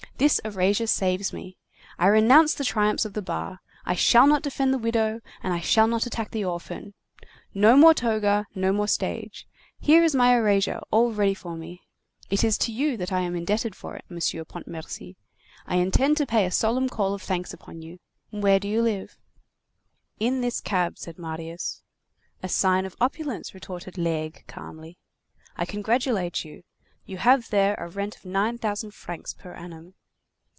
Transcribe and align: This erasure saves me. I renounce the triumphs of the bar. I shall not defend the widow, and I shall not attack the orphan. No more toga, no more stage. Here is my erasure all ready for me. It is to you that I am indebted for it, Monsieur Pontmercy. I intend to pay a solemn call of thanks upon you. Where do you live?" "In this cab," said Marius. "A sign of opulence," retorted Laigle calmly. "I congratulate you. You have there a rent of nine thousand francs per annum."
This 0.21 0.37
erasure 0.45 0.85
saves 0.85 1.33
me. 1.33 1.57
I 1.97 2.05
renounce 2.05 2.53
the 2.53 2.63
triumphs 2.63 3.05
of 3.05 3.13
the 3.13 3.23
bar. 3.23 3.59
I 3.85 3.95
shall 3.95 4.27
not 4.27 4.43
defend 4.43 4.71
the 4.71 4.77
widow, 4.77 5.19
and 5.41 5.51
I 5.51 5.59
shall 5.61 5.87
not 5.87 6.05
attack 6.05 6.29
the 6.29 6.45
orphan. 6.45 6.93
No 7.55 7.75
more 7.75 7.95
toga, 7.95 8.45
no 8.53 8.71
more 8.71 8.87
stage. 8.87 9.47
Here 9.79 10.03
is 10.03 10.13
my 10.13 10.35
erasure 10.35 10.79
all 10.91 11.11
ready 11.11 11.33
for 11.33 11.55
me. 11.55 11.81
It 12.29 12.43
is 12.43 12.55
to 12.59 12.71
you 12.71 12.97
that 12.97 13.11
I 13.11 13.21
am 13.21 13.35
indebted 13.35 13.73
for 13.75 13.95
it, 13.95 14.05
Monsieur 14.09 14.45
Pontmercy. 14.45 15.15
I 15.65 15.77
intend 15.77 16.17
to 16.17 16.27
pay 16.27 16.45
a 16.45 16.51
solemn 16.51 16.87
call 16.87 17.15
of 17.15 17.23
thanks 17.23 17.51
upon 17.51 17.81
you. 17.81 17.97
Where 18.29 18.59
do 18.59 18.67
you 18.67 18.83
live?" 18.83 19.17
"In 20.19 20.41
this 20.41 20.61
cab," 20.61 20.99
said 20.99 21.17
Marius. 21.17 21.81
"A 22.43 22.47
sign 22.47 22.85
of 22.85 22.95
opulence," 23.01 23.55
retorted 23.55 23.97
Laigle 23.97 24.43
calmly. 24.45 24.99
"I 25.55 25.65
congratulate 25.65 26.45
you. 26.45 26.61
You 27.07 27.17
have 27.17 27.49
there 27.49 27.73
a 27.79 27.87
rent 27.89 28.15
of 28.17 28.23
nine 28.25 28.59
thousand 28.59 28.91
francs 28.93 29.33
per 29.33 29.53
annum." 29.55 29.95